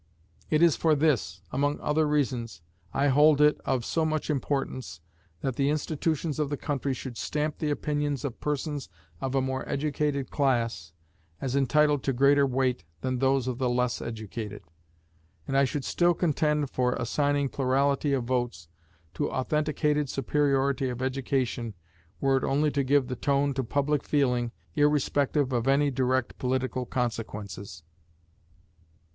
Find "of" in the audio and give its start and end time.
3.65-3.85, 6.39-6.49, 8.25-8.39, 9.21-9.35, 13.47-13.59, 18.11-18.23, 20.89-21.03, 25.53-25.67